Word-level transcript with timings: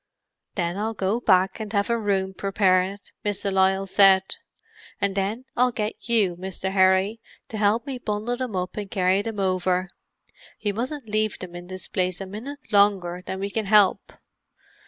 "Then 0.55 0.77
I'll 0.79 0.95
go 0.95 1.19
back 1.19 1.59
and 1.59 1.71
have 1.73 1.91
a 1.91 1.95
room 1.95 2.33
prepared," 2.33 3.11
Miss 3.23 3.43
de 3.43 3.51
Lisle 3.51 3.85
said; 3.85 4.23
"and 4.99 5.13
then 5.13 5.45
I'll 5.55 5.71
get 5.71 6.09
you, 6.09 6.35
Mr. 6.37 6.71
Harry, 6.71 7.21
to 7.49 7.57
help 7.59 7.85
me 7.85 7.99
bundle 7.99 8.35
them 8.35 8.55
up 8.55 8.77
and 8.77 8.89
carry 8.89 9.21
them 9.21 9.39
over. 9.39 9.91
We 10.65 10.71
mustn't 10.71 11.07
leave 11.07 11.37
them 11.37 11.53
in 11.55 11.67
this 11.67 11.87
place 11.87 12.19
a 12.19 12.25
minute 12.25 12.57
longer 12.71 13.21
than 13.23 13.39
we 13.39 13.51
can 13.51 13.65
help. 13.67 14.13